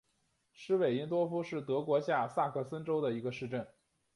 [0.51, 3.67] 施韦因多夫是德国下萨克森州的一个市镇。